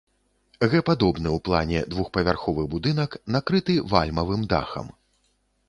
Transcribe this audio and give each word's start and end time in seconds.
Г-падобны 0.71 1.29
ў 1.33 1.37
плане 1.49 1.83
двухпавярховы 1.91 2.63
будынак 2.73 3.19
накрыты 3.37 3.79
вальмавым 3.95 4.41
дахам. 4.55 4.93